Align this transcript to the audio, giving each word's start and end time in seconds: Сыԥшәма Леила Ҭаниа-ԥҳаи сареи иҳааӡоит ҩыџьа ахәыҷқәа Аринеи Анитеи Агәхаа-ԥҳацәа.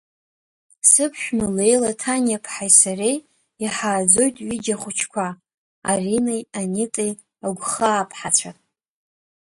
Сыԥшәма 0.89 1.47
Леила 1.55 1.91
Ҭаниа-ԥҳаи 1.99 2.71
сареи 2.79 3.17
иҳааӡоит 3.63 4.35
ҩыџьа 4.45 4.75
ахәыҷқәа 4.77 5.27
Аринеи 5.89 6.41
Анитеи 6.59 7.11
Агәхаа-ԥҳацәа. 7.45 8.51